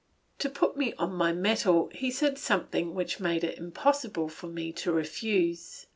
To 0.39 0.49
put 0.49 0.75
me 0.75 0.95
on 0.95 1.13
my 1.13 1.31
mettle 1.31 1.91
he 1.93 2.09
said 2.09 2.39
something 2.39 2.95
which 2.95 3.19
made 3.19 3.43
it 3.43 3.59
impossible 3.59 4.29
for 4.29 4.47
me 4.47 4.71
to 4.73 4.91
refuse. 4.91 5.85